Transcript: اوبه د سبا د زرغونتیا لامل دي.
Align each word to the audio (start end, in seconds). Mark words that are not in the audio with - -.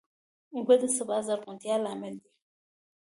اوبه 0.55 0.75
د 0.81 0.83
سبا 0.97 1.17
د 1.21 1.25
زرغونتیا 1.27 1.75
لامل 1.83 2.15
دي. 2.23 2.31